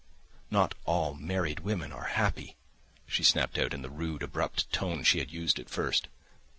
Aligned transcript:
"Not 0.49 0.73
all 0.85 1.13
married 1.13 1.59
women 1.59 1.91
are 1.91 2.05
happy," 2.17 2.55
she 3.05 3.21
snapped 3.21 3.59
out 3.59 3.71
in 3.71 3.83
the 3.83 3.89
rude 3.91 4.23
abrupt 4.23 4.73
tone 4.73 5.03
she 5.03 5.19
had 5.19 5.29
used 5.29 5.59
at 5.59 5.69
first. 5.69 6.07